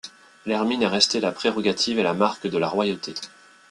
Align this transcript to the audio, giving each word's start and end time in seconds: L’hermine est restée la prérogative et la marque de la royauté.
L’hermine 0.47 0.81
est 0.81 0.87
restée 0.87 1.19
la 1.19 1.31
prérogative 1.31 1.99
et 1.99 2.01
la 2.01 2.15
marque 2.15 2.47
de 2.47 2.57
la 2.57 2.67
royauté. 2.67 3.13